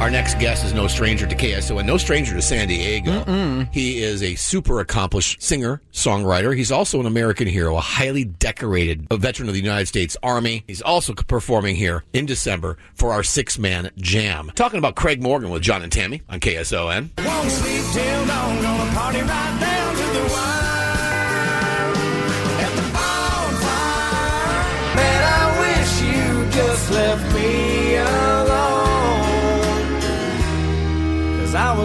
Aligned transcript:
Our 0.00 0.10
next 0.10 0.38
guest 0.38 0.64
is 0.64 0.72
no 0.72 0.86
stranger 0.86 1.26
to 1.26 1.34
KSON 1.34 1.78
and 1.78 1.86
no 1.86 1.96
stranger 1.96 2.34
to 2.34 2.40
San 2.40 2.68
Diego. 2.68 3.66
He 3.72 4.00
is 4.00 4.22
a 4.22 4.36
super 4.36 4.78
accomplished 4.78 5.42
singer, 5.42 5.82
songwriter. 5.92 6.56
He's 6.56 6.70
also 6.70 7.00
an 7.00 7.06
American 7.06 7.48
hero, 7.48 7.76
a 7.76 7.80
highly 7.80 8.24
decorated 8.24 9.08
a 9.10 9.16
veteran 9.16 9.48
of 9.48 9.54
the 9.54 9.60
United 9.60 9.86
States 9.86 10.16
Army. 10.22 10.62
He's 10.68 10.80
also 10.80 11.14
performing 11.14 11.74
here 11.74 12.04
in 12.12 12.26
December 12.26 12.78
for 12.94 13.12
our 13.12 13.24
six 13.24 13.58
man 13.58 13.90
jam. 13.96 14.52
Talking 14.54 14.78
about 14.78 14.94
Craig 14.94 15.20
Morgan 15.20 15.50
with 15.50 15.62
John 15.62 15.82
and 15.82 15.90
Tammy 15.90 16.22
on 16.28 16.38
KSON. 16.38 17.10
Won't 17.24 17.50
sleep 17.50 17.84
till 17.92 18.26
dawn, 18.26 18.62
gonna 18.62 18.92
party 18.92 19.20
right 19.20 19.58
down 19.60 19.96
to 19.96 20.02
the 20.20 20.32
wire. 20.32 20.67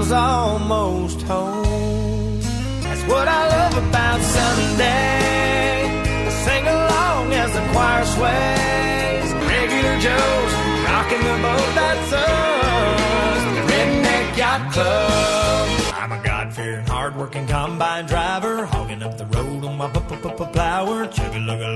Was 0.04 0.12
almost 0.12 1.22
home. 1.22 2.40
That's 2.82 3.04
what 3.04 3.26
I 3.26 3.42
love 3.56 3.76
about 3.88 4.20
Sunday. 4.38 5.88
Sing 6.44 6.66
along 6.68 7.32
as 7.32 7.52
the 7.54 7.64
choir 7.72 8.06
sways. 8.16 9.28
Regular 9.52 9.96
Joe's 10.06 10.54
rocking 10.88 11.24
the 11.30 11.38
boat 11.46 11.70
that's 11.80 12.12
us. 12.28 13.44
Redneck 13.70 14.38
Yacht 14.42 14.74
Club. 14.74 15.94
I'm 16.02 16.12
a 16.12 16.22
God-fearing, 16.22 16.86
hard-working 16.86 17.48
combine 17.48 18.06
driver, 18.06 18.66
hogging 18.66 19.04
up 19.04 19.18
the 19.18 19.26
road 19.28 19.64
on 19.64 19.78
my 19.78 19.88
plower, 20.48 21.08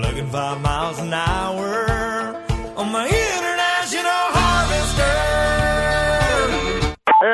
looking 0.01 0.29
five 0.29 0.59
miles 0.59 0.99
an 0.99 1.13
hour 1.13 1.66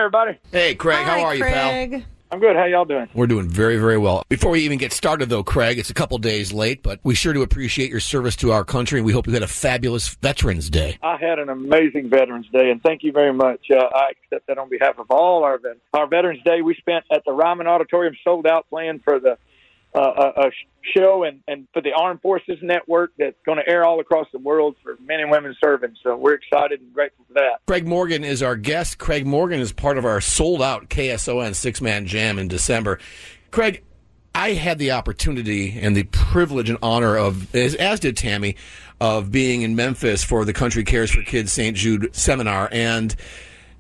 everybody. 0.04 0.38
Hey, 0.52 0.76
Craig, 0.76 0.98
how 0.98 1.14
Hi, 1.14 1.22
are 1.22 1.36
you, 1.36 1.44
pal? 1.44 2.02
I'm 2.30 2.40
good. 2.40 2.56
How 2.56 2.66
y'all 2.66 2.84
doing? 2.84 3.08
We're 3.14 3.28
doing 3.28 3.48
very, 3.48 3.78
very 3.78 3.98
well. 3.98 4.26
Before 4.28 4.52
we 4.52 4.62
even 4.62 4.78
get 4.78 4.92
started, 4.92 5.30
though, 5.30 5.44
Craig, 5.44 5.80
it's 5.80 5.92
a 5.92 5.94
couple 5.94 6.18
days 6.18 6.52
late, 6.52 6.84
but 6.84 7.00
we 7.04 7.16
sure 7.16 7.32
do 7.32 7.42
appreciate 7.42 7.90
your 7.90 8.00
service 8.02 8.36
to 8.38 8.52
our 8.52 8.66
country, 8.66 9.00
and 9.00 9.06
we 9.06 9.14
hope 9.14 9.28
you 9.28 9.34
had 9.34 9.44
a 9.44 9.48
fabulous 9.48 10.10
Veterans 10.16 10.70
Day. 10.70 10.98
I 11.02 11.16
had 11.18 11.40
an 11.40 11.48
amazing 11.50 12.10
Veterans 12.10 12.48
Day, 12.52 12.70
and 12.72 12.82
thank 12.84 13.04
you 13.04 13.12
very 13.12 13.32
much. 13.32 13.72
Uh, 13.72 13.88
I 13.96 14.10
accept 14.12 14.48
that 14.48 14.58
on 14.58 14.68
behalf 14.68 14.98
of 14.98 15.10
all 15.10 15.44
our 15.44 15.58
vet- 15.58 15.78
our 15.94 16.08
Veterans 16.08 16.42
Day. 16.44 16.62
We 16.62 16.76
spent 16.76 17.06
at 17.12 17.24
the 17.24 17.32
Ryman 17.32 17.68
Auditorium, 17.68 18.16
sold 18.24 18.46
out, 18.46 18.68
playing 18.70 19.00
for 19.06 19.20
the 19.20 19.38
a, 20.00 20.00
a 20.00 20.52
show 20.96 21.24
and, 21.24 21.42
and 21.48 21.68
for 21.74 21.82
the 21.82 21.92
Armed 21.94 22.22
Forces 22.22 22.58
Network 22.62 23.12
that's 23.18 23.36
going 23.46 23.58
to 23.58 23.68
air 23.68 23.86
all 23.86 24.00
across 24.00 24.28
the 24.32 24.40
world 24.40 24.76
for 24.84 24.98
men 25.06 25.20
and 25.20 25.32
women 25.32 25.56
serving. 25.64 25.96
So 26.04 26.16
we're 26.16 26.34
excited 26.34 26.82
and 26.82 26.94
grateful 26.94 27.26
for 27.28 27.34
that. 27.36 27.60
Craig 27.68 27.88
Morgan 27.88 28.24
is 28.24 28.42
our 28.42 28.56
guest. 28.56 28.98
Craig 28.98 29.26
Morgan 29.26 29.60
is 29.60 29.72
part 29.72 29.98
of 29.98 30.06
our 30.06 30.22
sold 30.22 30.62
out 30.62 30.90
KSON 30.90 31.56
six 31.56 31.82
man 31.82 32.06
jam 32.06 32.40
in 32.40 32.48
December. 32.48 33.00
Craig, 33.52 33.84
I 34.36 34.54
had 34.54 34.80
the 34.80 34.92
opportunity 34.92 35.80
and 35.80 35.96
the 35.96 36.04
privilege 36.04 36.70
and 36.70 36.80
honor 36.82 37.16
of, 37.18 37.54
as, 37.56 37.76
as 37.76 38.00
did 38.00 38.18
Tammy, 38.18 38.56
of 39.00 39.32
being 39.32 39.62
in 39.62 39.76
Memphis 39.76 40.24
for 40.24 40.44
the 40.44 40.54
Country 40.54 40.84
Cares 40.84 41.12
for 41.12 41.22
Kids 41.22 41.52
St. 41.52 41.78
Jude 41.78 42.16
seminar. 42.16 42.68
And 42.72 43.16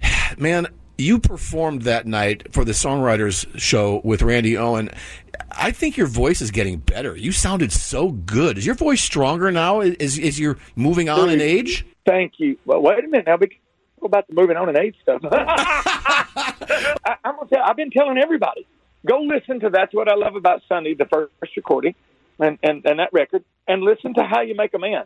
man, 0.37 0.67
you 0.97 1.19
performed 1.19 1.83
that 1.83 2.05
night 2.05 2.53
for 2.53 2.63
the 2.63 2.71
songwriters 2.71 3.47
show 3.59 4.01
with 4.03 4.21
Randy 4.21 4.57
Owen. 4.57 4.89
I 5.51 5.71
think 5.71 5.97
your 5.97 6.07
voice 6.07 6.41
is 6.41 6.51
getting 6.51 6.77
better. 6.79 7.15
You 7.15 7.31
sounded 7.31 7.71
so 7.71 8.11
good. 8.11 8.57
Is 8.57 8.65
your 8.65 8.75
voice 8.75 9.01
stronger 9.01 9.51
now? 9.51 9.81
Is 9.81 10.17
is 10.17 10.39
you're 10.39 10.57
moving 10.75 11.09
on 11.09 11.29
in 11.29 11.41
age? 11.41 11.85
Thank 12.05 12.33
you. 12.37 12.57
Well, 12.65 12.81
wait 12.81 13.03
a 13.03 13.07
minute 13.07 13.27
now. 13.27 13.37
Be 13.37 13.47
careful 13.47 14.05
about 14.05 14.27
the 14.27 14.33
moving 14.33 14.57
on 14.57 14.69
in 14.69 14.77
age 14.77 14.95
stuff. 15.01 15.21
I, 15.31 16.95
I'm 17.23 17.35
gonna 17.35 17.49
tell. 17.49 17.63
I've 17.63 17.75
been 17.75 17.91
telling 17.91 18.17
everybody. 18.17 18.67
Go 19.05 19.19
listen 19.21 19.59
to 19.61 19.69
that's 19.69 19.93
what 19.93 20.09
I 20.09 20.15
love 20.15 20.35
about 20.35 20.61
Sunday, 20.69 20.93
the 20.93 21.05
first 21.05 21.55
recording, 21.55 21.95
and 22.39 22.57
and, 22.63 22.85
and 22.85 22.99
that 22.99 23.11
record, 23.13 23.43
and 23.67 23.81
listen 23.83 24.13
to 24.15 24.23
how 24.23 24.41
you 24.41 24.55
make 24.55 24.73
a 24.73 24.79
man. 24.79 25.05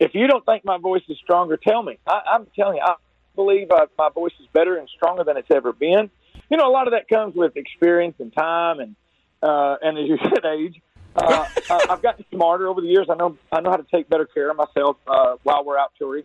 If 0.00 0.14
you 0.14 0.26
don't 0.28 0.44
think 0.44 0.64
my 0.64 0.78
voice 0.78 1.02
is 1.08 1.18
stronger, 1.18 1.56
tell 1.56 1.82
me. 1.82 1.98
I, 2.06 2.20
I'm 2.32 2.46
telling 2.54 2.76
you, 2.76 2.82
I 2.82 2.94
believe 3.38 3.70
uh, 3.70 3.86
my 3.96 4.08
voice 4.10 4.32
is 4.40 4.46
better 4.52 4.76
and 4.76 4.88
stronger 4.88 5.22
than 5.22 5.36
it's 5.36 5.50
ever 5.54 5.72
been. 5.72 6.10
You 6.50 6.56
know, 6.56 6.68
a 6.68 6.72
lot 6.72 6.88
of 6.88 6.92
that 6.92 7.08
comes 7.08 7.36
with 7.36 7.56
experience 7.56 8.16
and 8.18 8.34
time, 8.34 8.80
and 8.80 8.96
uh, 9.42 9.76
and 9.80 9.96
as 10.02 10.08
you 10.08 10.18
said, 10.22 10.44
age. 10.44 10.82
Uh, 11.16 11.46
uh, 11.70 11.80
I've 11.90 12.02
gotten 12.02 12.24
smarter 12.30 12.68
over 12.68 12.80
the 12.80 12.88
years. 12.88 13.06
I 13.10 13.14
know 13.14 13.38
I 13.50 13.60
know 13.60 13.70
how 13.70 13.76
to 13.76 13.86
take 13.92 14.08
better 14.08 14.26
care 14.26 14.50
of 14.50 14.56
myself 14.56 14.96
uh, 15.06 15.36
while 15.42 15.64
we're 15.64 15.78
out 15.78 15.92
touring. 15.98 16.24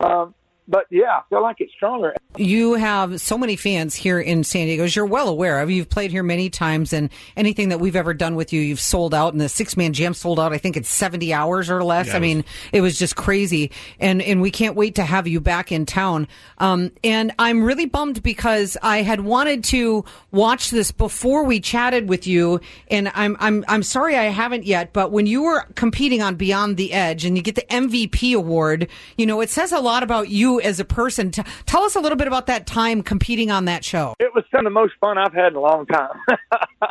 Um, 0.00 0.34
but 0.68 0.84
yeah, 0.90 1.16
I 1.16 1.22
feel 1.30 1.42
like 1.42 1.56
it's 1.60 1.72
stronger. 1.72 2.14
You 2.36 2.74
have 2.74 3.20
so 3.20 3.38
many 3.38 3.56
fans 3.56 3.94
here 3.94 4.20
in 4.20 4.44
San 4.44 4.66
Diego, 4.66 4.84
as 4.84 4.94
you're 4.94 5.06
well 5.06 5.28
aware 5.28 5.60
of. 5.60 5.70
You've 5.70 5.88
played 5.88 6.10
here 6.10 6.22
many 6.22 6.50
times, 6.50 6.92
and 6.92 7.08
anything 7.36 7.70
that 7.70 7.80
we've 7.80 7.96
ever 7.96 8.12
done 8.12 8.34
with 8.34 8.52
you, 8.52 8.60
you've 8.60 8.78
sold 8.78 9.14
out. 9.14 9.32
And 9.32 9.40
the 9.40 9.48
six 9.48 9.76
man 9.78 9.94
jam 9.94 10.12
sold 10.12 10.38
out, 10.38 10.52
I 10.52 10.58
think 10.58 10.76
it's 10.76 10.90
70 10.90 11.32
hours 11.32 11.70
or 11.70 11.82
less. 11.82 12.08
Yeah, 12.08 12.16
I 12.16 12.18
mean, 12.18 12.44
it 12.70 12.82
was 12.82 12.98
just 12.98 13.16
crazy. 13.16 13.70
And, 13.98 14.20
and 14.20 14.42
we 14.42 14.50
can't 14.50 14.76
wait 14.76 14.96
to 14.96 15.04
have 15.04 15.26
you 15.26 15.40
back 15.40 15.72
in 15.72 15.86
town. 15.86 16.28
Um, 16.58 16.92
and 17.02 17.32
I'm 17.38 17.64
really 17.64 17.86
bummed 17.86 18.22
because 18.22 18.76
I 18.82 19.02
had 19.02 19.22
wanted 19.22 19.64
to 19.64 20.04
watch 20.32 20.70
this 20.70 20.92
before 20.92 21.44
we 21.44 21.60
chatted 21.60 22.10
with 22.10 22.26
you. 22.26 22.60
And 22.88 23.10
I'm, 23.14 23.38
I'm, 23.40 23.64
I'm 23.68 23.82
sorry 23.82 24.16
I 24.16 24.24
haven't 24.24 24.66
yet, 24.66 24.92
but 24.92 25.12
when 25.12 25.26
you 25.26 25.42
were 25.42 25.62
competing 25.76 26.20
on 26.20 26.34
Beyond 26.34 26.76
the 26.76 26.92
Edge 26.92 27.24
and 27.24 27.36
you 27.38 27.42
get 27.42 27.54
the 27.54 27.66
MVP 27.70 28.36
award, 28.36 28.88
you 29.16 29.24
know, 29.24 29.40
it 29.40 29.48
says 29.48 29.72
a 29.72 29.80
lot 29.80 30.02
about 30.02 30.28
you 30.28 30.57
as 30.60 30.80
a 30.80 30.84
person. 30.84 31.30
T- 31.30 31.42
tell 31.66 31.82
us 31.82 31.96
a 31.96 32.00
little 32.00 32.16
bit 32.16 32.26
about 32.26 32.46
that 32.46 32.66
time 32.66 33.02
competing 33.02 33.50
on 33.50 33.64
that 33.66 33.84
show. 33.84 34.14
It 34.18 34.34
was 34.34 34.44
some 34.50 34.60
of 34.60 34.64
the 34.64 34.70
most 34.70 34.94
fun 35.00 35.18
I've 35.18 35.34
had 35.34 35.52
in 35.52 35.56
a 35.56 35.60
long 35.60 35.86
time. 35.86 36.20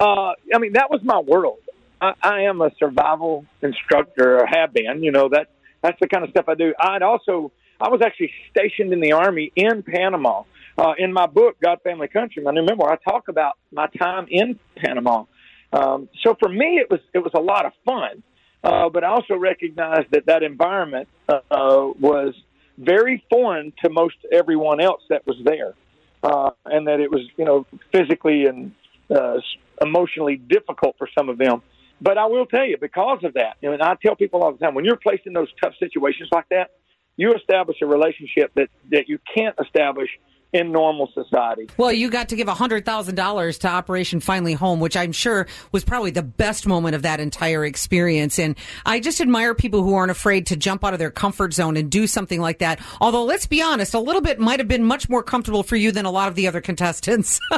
uh, 0.00 0.32
I 0.54 0.58
mean, 0.58 0.74
that 0.74 0.90
was 0.90 1.00
my 1.02 1.18
world. 1.18 1.58
I, 2.00 2.12
I 2.22 2.40
am 2.42 2.60
a 2.60 2.70
survival 2.78 3.46
instructor, 3.62 4.38
or 4.38 4.46
have 4.46 4.72
been. 4.72 5.02
You 5.02 5.12
know 5.12 5.28
that 5.30 5.48
that's 5.82 5.98
the 6.00 6.08
kind 6.08 6.24
of 6.24 6.30
stuff 6.30 6.46
I 6.48 6.54
do. 6.54 6.74
I'd 6.80 7.02
also 7.02 7.52
I 7.80 7.88
was 7.88 8.00
actually 8.04 8.30
stationed 8.50 8.92
in 8.92 9.00
the 9.00 9.12
army 9.12 9.52
in 9.54 9.82
Panama. 9.82 10.44
Uh, 10.76 10.92
in 10.98 11.12
my 11.12 11.26
book, 11.26 11.56
God, 11.62 11.78
Family, 11.84 12.08
Country, 12.08 12.42
my 12.42 12.50
new 12.50 12.64
memoir, 12.64 12.92
I 12.92 12.96
talk 13.08 13.28
about 13.28 13.58
my 13.70 13.86
time 13.96 14.26
in 14.28 14.58
Panama. 14.76 15.24
Um, 15.72 16.08
so 16.24 16.34
for 16.40 16.48
me, 16.48 16.78
it 16.78 16.90
was 16.90 17.00
it 17.12 17.18
was 17.18 17.32
a 17.34 17.40
lot 17.40 17.64
of 17.64 17.72
fun, 17.84 18.22
uh, 18.62 18.88
but 18.88 19.04
I 19.04 19.08
also 19.08 19.34
recognized 19.34 20.10
that 20.10 20.26
that 20.26 20.42
environment 20.42 21.08
uh, 21.28 21.38
was 21.50 22.34
very 22.78 23.24
foreign 23.30 23.72
to 23.82 23.90
most 23.90 24.16
everyone 24.32 24.80
else 24.80 25.02
that 25.08 25.26
was 25.26 25.36
there, 25.44 25.74
uh, 26.22 26.50
and 26.64 26.86
that 26.86 27.00
it 27.00 27.10
was 27.10 27.22
you 27.36 27.44
know 27.44 27.66
physically 27.92 28.46
and 28.46 28.72
uh, 29.14 29.38
emotionally 29.80 30.36
difficult 30.36 30.96
for 30.98 31.08
some 31.16 31.28
of 31.28 31.38
them. 31.38 31.62
But 32.00 32.18
I 32.18 32.26
will 32.26 32.46
tell 32.46 32.66
you, 32.66 32.76
because 32.78 33.20
of 33.22 33.34
that, 33.34 33.56
you 33.60 33.68
know, 33.68 33.74
and 33.74 33.82
I 33.82 33.94
tell 33.94 34.16
people 34.16 34.42
all 34.42 34.52
the 34.52 34.58
time, 34.58 34.74
when 34.74 34.84
you're 34.84 34.96
placed 34.96 35.26
in 35.26 35.32
those 35.32 35.48
tough 35.62 35.74
situations 35.78 36.28
like 36.32 36.48
that, 36.50 36.70
you 37.16 37.32
establish 37.34 37.78
a 37.82 37.86
relationship 37.86 38.52
that 38.54 38.68
that 38.90 39.08
you 39.08 39.18
can't 39.34 39.54
establish 39.60 40.10
in 40.54 40.70
normal 40.70 41.10
society. 41.12 41.68
Well, 41.76 41.92
you 41.92 42.08
got 42.08 42.28
to 42.28 42.36
give 42.36 42.46
$100,000 42.46 43.58
to 43.58 43.68
Operation 43.68 44.20
Finally 44.20 44.54
Home, 44.54 44.78
which 44.78 44.96
I'm 44.96 45.10
sure 45.10 45.48
was 45.72 45.84
probably 45.84 46.12
the 46.12 46.22
best 46.22 46.64
moment 46.66 46.94
of 46.94 47.02
that 47.02 47.18
entire 47.18 47.64
experience. 47.64 48.38
And 48.38 48.54
I 48.86 49.00
just 49.00 49.20
admire 49.20 49.54
people 49.54 49.82
who 49.82 49.94
aren't 49.94 50.12
afraid 50.12 50.46
to 50.46 50.56
jump 50.56 50.84
out 50.84 50.92
of 50.92 51.00
their 51.00 51.10
comfort 51.10 51.52
zone 51.52 51.76
and 51.76 51.90
do 51.90 52.06
something 52.06 52.40
like 52.40 52.60
that. 52.60 52.80
Although, 53.00 53.24
let's 53.24 53.46
be 53.46 53.60
honest, 53.60 53.94
a 53.94 53.98
little 53.98 54.22
bit 54.22 54.38
might 54.38 54.60
have 54.60 54.68
been 54.68 54.84
much 54.84 55.08
more 55.08 55.24
comfortable 55.24 55.64
for 55.64 55.74
you 55.74 55.90
than 55.90 56.06
a 56.06 56.10
lot 56.10 56.28
of 56.28 56.36
the 56.36 56.46
other 56.46 56.60
contestants. 56.60 57.40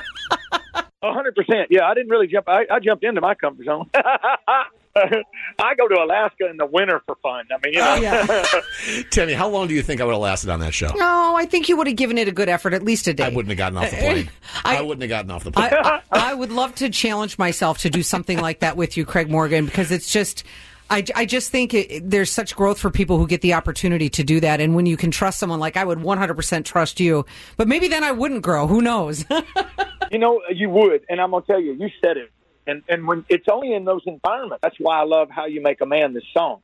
Hundred 1.03 1.37
percent. 1.37 1.69
Yeah, 1.71 1.85
I 1.85 1.95
didn't 1.95 2.09
really 2.09 2.27
jump. 2.27 2.49
I, 2.49 2.65
I 2.71 2.81
jumped 2.81 3.05
into 3.05 3.21
my 3.21 3.35
comfort 3.35 3.67
zone. 3.67 3.91
I 5.59 5.75
go 5.75 5.89
to 5.89 5.95
Alaska 6.03 6.49
in 6.49 6.57
the 6.57 6.67
winter 6.67 7.03
for 7.07 7.17
fun. 7.23 7.45
I 7.51 7.57
mean, 7.65 7.75
you 7.75 7.81
know, 7.81 8.45
Tammy, 9.11 9.33
how 9.35 9.49
long 9.49 9.69
do 9.69 9.75
you 9.75 9.83
think 9.83 10.01
I 10.01 10.05
would 10.05 10.13
have 10.13 10.21
lasted 10.21 10.51
on 10.51 10.61
that 10.61 10.75
show? 10.75 10.89
no, 10.95 11.35
I 11.37 11.47
think 11.47 11.69
you 11.69 11.77
would 11.77 11.87
have 11.87 11.97
given 11.97 12.19
it 12.19 12.29
a 12.29 12.33
good 12.33 12.49
effort, 12.49 12.73
at 12.75 12.83
least 12.83 13.07
a 13.09 13.15
day. 13.15 13.25
I 13.25 13.29
wouldn't 13.29 13.49
have 13.49 13.59
gotten 13.59 13.79
off 13.79 13.91
the 13.91 13.97
plane. 13.97 14.31
I, 14.65 14.77
I- 14.79 14.83
wouldn't 14.83 15.03
have 15.03 15.09
gotten 15.11 15.31
off 15.31 15.45
the 15.45 15.51
plane. 15.53 15.71
I, 15.73 16.01
I, 16.11 16.31
I 16.31 16.35
would 16.35 16.51
love 16.53 16.75
to 16.77 16.89
challenge 16.91 17.39
myself 17.39 17.79
to 17.79 17.91
do 17.91 18.03
something 18.03 18.39
like 18.41 18.61
that 18.61 18.77
with 18.77 18.97
you, 18.97 19.05
Craig 19.05 19.31
Morgan, 19.31 19.67
because 19.67 19.91
it's 19.91 20.11
just. 20.13 20.45
I, 20.89 21.03
I 21.17 21.25
just 21.27 21.51
think 21.51 21.75
it, 21.75 22.09
there's 22.09 22.31
such 22.31 22.55
growth 22.55 22.79
for 22.79 22.91
people 22.91 23.19
who 23.19 23.27
get 23.27 23.41
the 23.41 23.55
opportunity 23.55 24.09
to 24.11 24.23
do 24.23 24.39
that. 24.39 24.61
And 24.61 24.77
when 24.77 24.87
you 24.87 24.97
can 24.97 25.11
trust 25.11 25.41
someone, 25.41 25.59
like 25.59 25.77
I 25.77 25.83
would 25.85 25.99
100% 25.99 26.65
trust 26.65 27.01
you, 27.01 27.27
but 27.57 27.67
maybe 27.67 27.89
then 27.89 28.05
I 28.05 28.13
wouldn't 28.13 28.43
grow. 28.43 28.69
Who 28.69 28.81
knows? 28.81 29.25
You 30.13 30.19
know, 30.21 30.41
you 30.55 30.71
would, 30.71 31.01
and 31.09 31.21
I'm 31.21 31.33
gonna 31.33 31.45
tell 31.45 31.61
you, 31.61 31.73
you 31.73 31.89
said 32.05 32.17
it, 32.17 32.31
and 32.67 32.83
and 32.89 33.07
when 33.07 33.25
it's 33.29 33.47
only 33.51 33.75
in 33.75 33.85
those 33.85 34.03
environments. 34.07 34.61
That's 34.63 34.77
why 34.79 35.01
I 35.01 35.05
love 35.05 35.29
how 35.31 35.47
you 35.47 35.63
make 35.63 35.81
a 35.81 35.87
man. 35.87 36.15
This 36.15 36.25
song, 36.37 36.61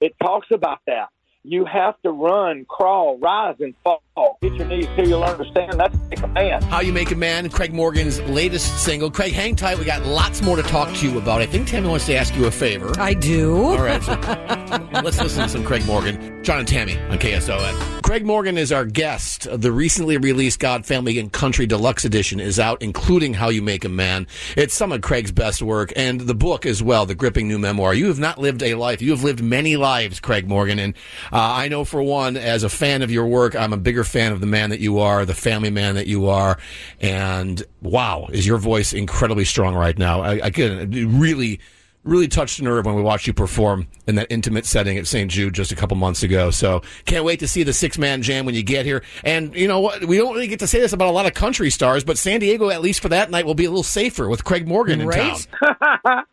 it 0.00 0.14
talks 0.22 0.48
about 0.52 0.80
that. 0.86 1.08
You 1.42 1.64
have 1.64 2.00
to 2.02 2.10
run, 2.10 2.66
crawl, 2.66 3.16
rise, 3.18 3.56
and 3.60 3.74
fall. 3.82 4.02
Get 4.42 4.52
your 4.56 4.66
knees 4.66 4.86
till 4.94 5.08
you'll 5.08 5.24
understand. 5.24 5.80
That's 5.80 5.96
like 6.10 6.22
a 6.22 6.28
man. 6.28 6.62
How 6.64 6.80
You 6.80 6.92
Make 6.92 7.12
a 7.12 7.16
Man, 7.16 7.48
Craig 7.48 7.72
Morgan's 7.72 8.20
latest 8.22 8.84
single. 8.84 9.10
Craig, 9.10 9.32
hang 9.32 9.56
tight. 9.56 9.78
We 9.78 9.86
got 9.86 10.04
lots 10.04 10.42
more 10.42 10.56
to 10.56 10.62
talk 10.62 10.94
to 10.96 11.08
you 11.08 11.16
about. 11.18 11.40
I 11.40 11.46
think 11.46 11.66
Tammy 11.66 11.88
wants 11.88 12.04
to 12.06 12.14
ask 12.14 12.36
you 12.36 12.44
a 12.44 12.50
favor. 12.50 12.92
I 12.98 13.14
do. 13.14 13.68
All 13.68 13.78
right, 13.82 14.02
so 14.02 14.16
let's 15.02 15.20
listen 15.20 15.42
to 15.42 15.48
some 15.48 15.64
Craig 15.64 15.84
Morgan. 15.84 16.44
John 16.44 16.60
and 16.60 16.68
Tammy 16.68 16.96
on 16.96 17.18
KSON. 17.18 18.02
Craig 18.02 18.24
Morgan 18.24 18.56
is 18.56 18.70
our 18.70 18.84
guest. 18.84 19.48
The 19.50 19.72
recently 19.72 20.16
released 20.16 20.60
God, 20.60 20.86
Family, 20.86 21.18
and 21.18 21.32
Country 21.32 21.66
Deluxe 21.66 22.04
Edition 22.04 22.38
is 22.38 22.60
out, 22.60 22.80
including 22.80 23.34
How 23.34 23.48
You 23.48 23.62
Make 23.62 23.84
a 23.84 23.88
Man. 23.88 24.28
It's 24.56 24.72
some 24.72 24.92
of 24.92 25.00
Craig's 25.00 25.32
best 25.32 25.60
work, 25.60 25.92
and 25.96 26.20
the 26.20 26.34
book 26.34 26.66
as 26.66 26.82
well, 26.84 27.04
the 27.04 27.16
gripping 27.16 27.48
new 27.48 27.58
memoir. 27.58 27.94
You 27.94 28.06
have 28.06 28.20
not 28.20 28.38
lived 28.38 28.62
a 28.62 28.74
life. 28.74 29.02
You 29.02 29.10
have 29.10 29.24
lived 29.24 29.42
many 29.42 29.76
lives, 29.76 30.20
Craig 30.20 30.46
Morgan. 30.46 30.78
And 30.78 30.94
uh, 31.32 31.38
I 31.38 31.66
know 31.66 31.84
for 31.84 32.00
one, 32.00 32.36
as 32.36 32.62
a 32.62 32.68
fan 32.68 33.02
of 33.02 33.10
your 33.10 33.26
work, 33.26 33.56
I'm 33.56 33.72
a 33.72 33.76
bigger 33.76 34.04
fan 34.04 34.30
of 34.30 34.40
the 34.40 34.46
man 34.46 34.70
that 34.70 34.80
you 34.80 35.00
are, 35.00 35.24
the 35.24 35.34
family 35.34 35.70
man 35.70 35.96
that 35.96 36.06
you 36.06 36.28
are. 36.28 36.58
And 37.00 37.60
wow, 37.82 38.28
is 38.32 38.46
your 38.46 38.58
voice 38.58 38.92
incredibly 38.92 39.44
strong 39.44 39.74
right 39.74 39.98
now. 39.98 40.22
I, 40.22 40.50
can 40.50 41.18
really 41.18 41.60
really 42.02 42.28
touched 42.28 42.58
a 42.58 42.64
nerve 42.64 42.86
when 42.86 42.94
we 42.94 43.02
watched 43.02 43.26
you 43.26 43.32
perform 43.34 43.86
in 44.06 44.14
that 44.14 44.26
intimate 44.30 44.64
setting 44.64 44.96
at 44.96 45.06
St. 45.06 45.30
Jude 45.30 45.52
just 45.54 45.70
a 45.70 45.76
couple 45.76 45.96
months 45.98 46.22
ago. 46.22 46.50
So 46.50 46.80
can't 47.04 47.24
wait 47.24 47.40
to 47.40 47.48
see 47.48 47.62
the 47.62 47.72
six 47.74 47.98
man 47.98 48.22
jam 48.22 48.46
when 48.46 48.54
you 48.54 48.62
get 48.62 48.86
here. 48.86 49.02
And 49.22 49.54
you 49.54 49.68
know 49.68 49.80
what? 49.80 50.04
We 50.06 50.16
don't 50.16 50.32
really 50.34 50.46
get 50.48 50.60
to 50.60 50.66
say 50.66 50.80
this 50.80 50.92
about 50.94 51.08
a 51.08 51.12
lot 51.12 51.26
of 51.26 51.34
country 51.34 51.68
stars, 51.70 52.02
but 52.02 52.16
San 52.16 52.40
Diego, 52.40 52.70
at 52.70 52.80
least 52.80 53.00
for 53.00 53.10
that 53.10 53.30
night, 53.30 53.44
will 53.44 53.54
be 53.54 53.66
a 53.66 53.70
little 53.70 53.82
safer 53.82 54.28
with 54.28 54.44
Craig 54.44 54.66
Morgan 54.66 55.00
in 55.02 55.06
Right? 55.08 55.46
town. 55.60 55.84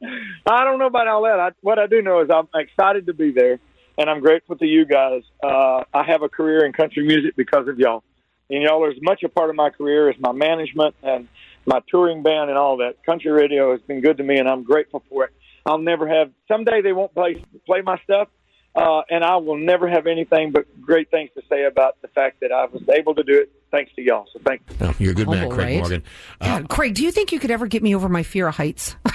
I 0.45 0.63
don't 0.63 0.79
know 0.79 0.85
about 0.87 1.07
all 1.07 1.23
that. 1.23 1.39
I, 1.39 1.49
what 1.61 1.79
I 1.79 1.87
do 1.87 2.01
know 2.01 2.21
is 2.21 2.29
I'm 2.33 2.47
excited 2.55 3.07
to 3.07 3.13
be 3.13 3.31
there, 3.31 3.59
and 3.97 4.09
I'm 4.09 4.21
grateful 4.21 4.55
to 4.57 4.65
you 4.65 4.85
guys. 4.85 5.23
Uh, 5.43 5.83
I 5.93 6.03
have 6.05 6.21
a 6.21 6.29
career 6.29 6.65
in 6.65 6.71
country 6.73 7.05
music 7.05 7.35
because 7.35 7.67
of 7.67 7.77
y'all, 7.77 8.03
and 8.49 8.63
y'all 8.63 8.83
are 8.83 8.89
as 8.89 9.01
much 9.01 9.23
a 9.23 9.29
part 9.29 9.49
of 9.49 9.55
my 9.57 9.69
career 9.69 10.09
as 10.09 10.15
my 10.19 10.31
management 10.31 10.95
and 11.03 11.27
my 11.65 11.81
touring 11.89 12.23
band 12.23 12.49
and 12.49 12.57
all 12.57 12.77
that. 12.77 13.03
Country 13.05 13.31
radio 13.31 13.71
has 13.71 13.81
been 13.81 13.99
good 13.99 14.15
to 14.17 14.23
me, 14.23 14.37
and 14.37 14.47
I'm 14.47 14.63
grateful 14.63 15.03
for 15.09 15.25
it. 15.25 15.31
I'll 15.67 15.77
never 15.77 16.07
have. 16.07 16.31
Someday 16.47 16.81
they 16.81 16.93
won't 16.93 17.13
play 17.13 17.43
play 17.65 17.81
my 17.81 17.97
stuff, 18.03 18.27
uh, 18.75 19.01
and 19.09 19.23
I 19.23 19.35
will 19.37 19.57
never 19.57 19.87
have 19.87 20.07
anything 20.07 20.51
but 20.51 20.65
great 20.81 21.11
things 21.11 21.29
to 21.35 21.41
say 21.49 21.65
about 21.65 22.01
the 22.01 22.07
fact 22.09 22.39
that 22.41 22.51
I 22.51 22.65
was 22.65 22.81
able 22.89 23.13
to 23.15 23.23
do 23.23 23.39
it 23.39 23.51
thanks 23.71 23.91
to 23.95 24.01
y'all. 24.01 24.25
So 24.33 24.39
thank 24.45 24.61
you. 24.69 24.75
No, 24.87 24.93
you're 24.99 25.11
a 25.11 25.15
good 25.15 25.29
man, 25.29 25.49
Craig 25.49 25.67
right? 25.67 25.79
Morgan. 25.79 26.03
Uh, 26.41 26.59
God, 26.59 26.69
Craig, 26.69 26.93
do 26.95 27.03
you 27.03 27.11
think 27.11 27.31
you 27.31 27.39
could 27.39 27.51
ever 27.51 27.67
get 27.67 27.83
me 27.83 27.93
over 27.95 28.07
my 28.09 28.23
fear 28.23 28.47
of 28.47 28.55
heights? 28.55 28.95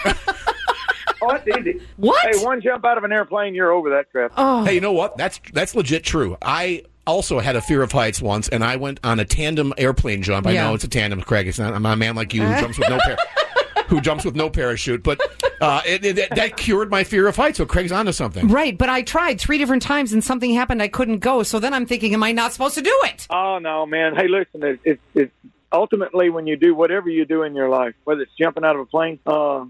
Oh, 1.24 1.30
it's 1.36 1.56
easy. 1.56 1.80
What? 1.98 2.34
Hey, 2.34 2.44
one 2.44 2.60
jump 2.60 2.84
out 2.84 2.98
of 2.98 3.04
an 3.04 3.12
airplane, 3.12 3.54
you're 3.54 3.70
over 3.70 3.90
that 3.90 4.10
crap. 4.10 4.32
Oh, 4.36 4.64
Hey, 4.64 4.74
you 4.74 4.80
know 4.80 4.90
what? 4.92 5.16
That's 5.16 5.40
that's 5.52 5.72
legit 5.72 6.02
true. 6.02 6.36
I 6.42 6.82
also 7.06 7.38
had 7.38 7.54
a 7.54 7.60
fear 7.60 7.80
of 7.80 7.92
heights 7.92 8.20
once, 8.20 8.48
and 8.48 8.64
I 8.64 8.74
went 8.74 8.98
on 9.04 9.20
a 9.20 9.24
tandem 9.24 9.72
airplane 9.78 10.22
jump. 10.22 10.48
I 10.48 10.52
Yeah. 10.52 10.66
know 10.66 10.74
it's 10.74 10.82
a 10.82 10.88
tandem, 10.88 11.20
Craig. 11.20 11.46
It's 11.46 11.60
not. 11.60 11.74
I'm 11.74 11.82
not 11.82 11.92
a 11.92 11.96
man 11.96 12.16
like 12.16 12.34
you 12.34 12.42
who 12.42 12.60
jumps 12.60 12.76
with 12.76 12.88
no 12.88 12.98
par- 12.98 13.16
who 13.88 14.00
jumps 14.00 14.24
with 14.24 14.34
no 14.34 14.50
parachute. 14.50 15.02
But 15.02 15.20
uh, 15.60 15.82
it, 15.86 16.04
it, 16.04 16.34
that 16.34 16.56
cured 16.56 16.90
my 16.90 17.04
fear 17.04 17.26
of 17.26 17.36
heights. 17.36 17.58
So 17.58 17.66
Craig's 17.66 17.92
onto 17.92 18.12
something. 18.12 18.48
right. 18.48 18.76
But 18.76 18.88
I 18.88 19.02
tried 19.02 19.40
three 19.40 19.58
different 19.58 19.82
times 19.82 20.12
and 20.12 20.22
something 20.22 20.52
happened. 20.52 20.82
I 20.82 20.88
couldn't 20.88 21.18
go. 21.18 21.42
So 21.42 21.58
then 21.58 21.74
I'm 21.74 21.86
thinking, 21.86 22.14
am 22.14 22.22
I 22.22 22.32
not 22.32 22.52
supposed 22.52 22.74
to 22.76 22.82
do 22.82 22.96
it? 23.04 23.26
Oh 23.30 23.58
no, 23.58 23.86
man. 23.86 24.14
Hey, 24.16 24.28
listen. 24.28 24.62
It, 24.62 24.80
it, 24.84 25.00
it's 25.14 25.32
ultimately 25.72 26.30
when 26.30 26.46
you 26.46 26.56
do 26.56 26.74
whatever 26.74 27.08
you 27.08 27.24
do 27.24 27.42
in 27.42 27.54
your 27.54 27.68
life, 27.68 27.94
whether 28.04 28.22
it's 28.22 28.34
jumping 28.38 28.64
out 28.64 28.76
of 28.76 28.82
a 28.82 28.86
plane, 28.86 29.18
uh, 29.26 29.64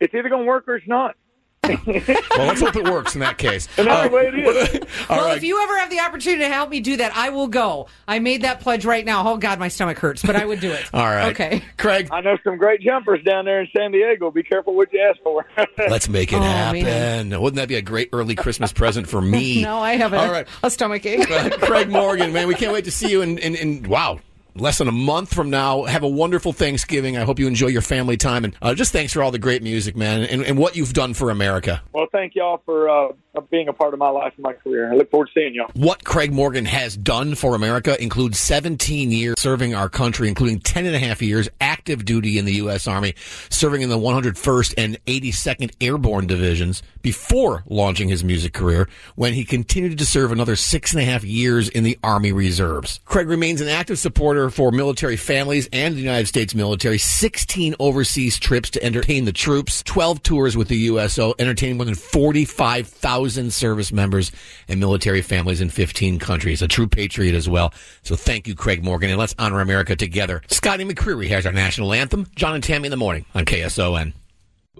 it's 0.00 0.14
either 0.14 0.28
going 0.28 0.42
to 0.42 0.48
work 0.48 0.68
or 0.68 0.76
it's 0.76 0.86
not. 0.86 1.16
Well, 1.64 2.46
let's 2.46 2.60
hope 2.60 2.76
it 2.76 2.84
works 2.84 3.14
in 3.14 3.20
that 3.20 3.36
case. 3.38 3.68
And 3.76 3.86
that's 3.88 4.06
Uh, 4.06 4.08
the 4.08 4.14
way 4.14 4.26
it 4.26 4.34
is. 4.38 4.80
well, 5.10 5.26
right. 5.26 5.36
if 5.36 5.42
you 5.42 5.62
ever 5.62 5.78
have 5.78 5.90
the 5.90 6.00
opportunity 6.00 6.42
to 6.44 6.48
help 6.48 6.70
me 6.70 6.80
do 6.80 6.96
that, 6.98 7.14
I 7.16 7.30
will 7.30 7.48
go. 7.48 7.88
I 8.06 8.20
made 8.20 8.42
that 8.42 8.60
pledge 8.60 8.84
right 8.84 9.04
now. 9.04 9.28
Oh 9.30 9.36
God, 9.36 9.58
my 9.58 9.68
stomach 9.68 9.98
hurts, 9.98 10.22
but 10.22 10.34
I 10.36 10.44
would 10.46 10.60
do 10.60 10.70
it. 10.70 10.88
all 10.94 11.04
right. 11.04 11.30
Okay. 11.32 11.62
Craig. 11.76 12.08
I 12.10 12.20
know 12.20 12.38
some 12.44 12.56
great 12.56 12.80
jumpers 12.80 13.22
down 13.24 13.44
there 13.44 13.60
in 13.60 13.68
San 13.76 13.90
Diego. 13.92 14.30
Be 14.30 14.42
careful 14.42 14.74
what 14.74 14.92
you 14.92 15.00
ask 15.00 15.20
for. 15.22 15.44
Let's 15.78 16.08
make 16.08 16.32
it 16.32 16.36
Oh, 16.36 16.42
happen. 16.42 16.84
man. 16.84 17.40
Wouldn't 17.40 17.56
that 17.56 17.68
be 17.68 17.74
a 17.76 17.82
great 17.82 18.08
early 18.12 18.34
Christmas 18.34 18.72
present 18.72 19.08
for 19.08 19.20
me? 19.20 19.62
No, 19.62 19.78
I 19.78 19.96
have 19.96 20.12
a, 20.12 20.18
All 20.18 20.30
right. 20.30 20.46
a 20.62 20.70
stomach 20.70 21.04
ache. 21.04 21.30
Uh, 21.30 21.50
Craig 21.58 21.90
Morgan, 21.90 22.32
man, 22.32 22.48
we 22.48 22.54
can't 22.54 22.72
wait 22.72 22.84
to 22.86 22.90
see 22.90 23.10
you 23.10 23.20
in, 23.22 23.36
in, 23.38 23.54
in 23.54 23.82
wow. 23.88 24.20
Less 24.60 24.78
than 24.78 24.88
a 24.88 24.92
month 24.92 25.32
from 25.32 25.50
now. 25.50 25.84
Have 25.84 26.02
a 26.02 26.08
wonderful 26.08 26.52
Thanksgiving. 26.52 27.16
I 27.16 27.24
hope 27.24 27.38
you 27.38 27.46
enjoy 27.46 27.68
your 27.68 27.82
family 27.82 28.16
time. 28.16 28.44
And 28.44 28.54
uh, 28.60 28.74
just 28.74 28.92
thanks 28.92 29.12
for 29.12 29.22
all 29.22 29.30
the 29.30 29.38
great 29.38 29.62
music, 29.62 29.96
man, 29.96 30.22
and, 30.22 30.42
and 30.44 30.58
what 30.58 30.76
you've 30.76 30.92
done 30.92 31.14
for 31.14 31.30
America. 31.30 31.82
well, 31.92 32.06
thank 32.10 32.34
y'all 32.34 32.62
for 32.64 32.88
uh, 32.88 33.12
being 33.50 33.68
a 33.68 33.72
part 33.72 33.94
of 33.94 34.00
my 34.00 34.08
life 34.08 34.32
and 34.36 34.42
my 34.42 34.52
career. 34.52 34.92
I 34.92 34.96
look 34.96 35.10
forward 35.10 35.26
to 35.26 35.32
seeing 35.34 35.54
y'all. 35.54 35.70
What 35.74 36.04
Craig 36.04 36.32
Morgan 36.32 36.64
has 36.64 36.96
done 36.96 37.34
for 37.34 37.54
America 37.54 38.00
includes 38.02 38.38
17 38.38 39.10
years 39.10 39.38
serving 39.38 39.74
our 39.74 39.88
country, 39.88 40.28
including 40.28 40.60
10 40.60 40.86
and 40.86 40.94
a 40.94 40.98
half 40.98 41.22
years 41.22 41.48
active 41.60 42.04
duty 42.04 42.38
in 42.38 42.44
the 42.44 42.54
U.S. 42.54 42.86
Army, 42.86 43.14
serving 43.50 43.82
in 43.82 43.88
the 43.88 43.98
101st 43.98 44.74
and 44.76 45.04
82nd 45.06 45.72
Airborne 45.80 46.26
Divisions 46.26 46.82
before 47.02 47.64
launching 47.68 48.08
his 48.08 48.24
music 48.24 48.52
career, 48.52 48.88
when 49.14 49.32
he 49.32 49.44
continued 49.44 49.98
to 49.98 50.06
serve 50.06 50.32
another 50.32 50.56
six 50.56 50.92
and 50.92 51.00
a 51.00 51.04
half 51.04 51.24
years 51.24 51.68
in 51.68 51.84
the 51.84 51.98
Army 52.02 52.32
Reserves. 52.32 53.00
Craig 53.04 53.28
remains 53.28 53.60
an 53.60 53.68
active 53.68 53.98
supporter 53.98 54.47
for 54.50 54.70
military 54.70 55.16
families 55.16 55.68
and 55.72 55.94
the 55.94 56.00
United 56.00 56.26
States 56.26 56.54
military, 56.54 56.98
16 56.98 57.74
overseas 57.78 58.38
trips 58.38 58.70
to 58.70 58.82
entertain 58.82 59.24
the 59.24 59.32
troops, 59.32 59.82
12 59.84 60.22
tours 60.22 60.56
with 60.56 60.68
the 60.68 60.76
USO, 60.76 61.34
entertaining 61.38 61.76
more 61.76 61.84
than 61.84 61.94
45,000 61.94 63.52
service 63.52 63.92
members 63.92 64.32
and 64.68 64.80
military 64.80 65.22
families 65.22 65.60
in 65.60 65.68
15 65.68 66.18
countries. 66.18 66.62
A 66.62 66.68
true 66.68 66.88
patriot 66.88 67.34
as 67.34 67.48
well. 67.48 67.72
So 68.02 68.16
thank 68.16 68.46
you, 68.46 68.54
Craig 68.54 68.84
Morgan, 68.84 69.10
and 69.10 69.18
let's 69.18 69.34
honor 69.38 69.60
America 69.60 69.96
together. 69.96 70.42
Scotty 70.48 70.84
McCreery 70.84 71.28
has 71.28 71.46
our 71.46 71.52
national 71.52 71.92
anthem. 71.92 72.26
John 72.36 72.54
and 72.54 72.64
Tammy 72.64 72.86
in 72.86 72.90
the 72.90 72.96
morning 72.96 73.24
on 73.34 73.44
KSON. 73.44 74.12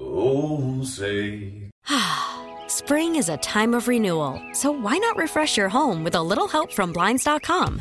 Oh, 0.00 0.82
say. 0.84 1.70
Spring 2.68 3.16
is 3.16 3.28
a 3.28 3.36
time 3.38 3.74
of 3.74 3.88
renewal, 3.88 4.40
so 4.52 4.70
why 4.70 4.98
not 4.98 5.16
refresh 5.16 5.56
your 5.56 5.68
home 5.68 6.04
with 6.04 6.14
a 6.14 6.22
little 6.22 6.46
help 6.46 6.72
from 6.72 6.92
Blinds.com? 6.92 7.80